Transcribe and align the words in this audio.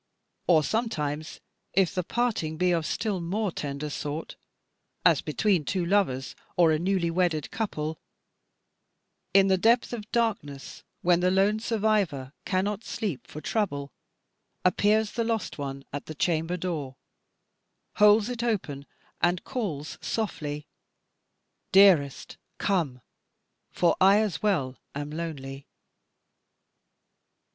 Or 0.47 0.63
sometimes, 0.63 1.41
if 1.73 1.93
the 1.93 2.01
parting 2.03 2.57
be 2.57 2.71
of 2.71 2.87
still 2.87 3.21
more 3.21 3.51
tender 3.51 3.91
sort, 3.91 4.35
(as 5.05 5.21
between 5.21 5.63
two 5.63 5.85
lovers, 5.85 6.35
or 6.57 6.71
a 6.71 6.79
newly 6.79 7.11
wedded 7.11 7.51
couple) 7.51 7.99
in 9.31 9.45
the 9.47 9.59
depth 9.59 9.93
of 9.93 10.11
darkness 10.11 10.81
when 11.03 11.19
the 11.19 11.29
lone 11.29 11.59
survivor 11.59 12.33
cannot 12.45 12.83
sleep 12.83 13.27
for 13.27 13.41
trouble, 13.41 13.91
appears 14.65 15.11
the 15.11 15.23
lost 15.23 15.59
one 15.59 15.83
at 15.93 16.07
the 16.07 16.15
chamber 16.15 16.57
door, 16.57 16.95
holds 17.97 18.27
it 18.27 18.41
open, 18.41 18.87
and 19.21 19.43
calls 19.43 19.99
softly; 20.01 20.65
"Dearest, 21.71 22.37
come; 22.57 23.01
for 23.69 23.95
I 24.01 24.17
as 24.21 24.41
well 24.41 24.77
am 24.95 25.11
lonely." 25.11 25.67